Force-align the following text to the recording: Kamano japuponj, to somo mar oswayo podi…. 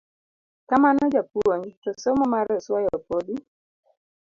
Kamano 0.69 1.01
japuponj, 1.13 1.63
to 1.83 1.89
somo 2.01 2.23
mar 2.33 2.45
oswayo 2.57 2.95
podi…. 3.07 3.35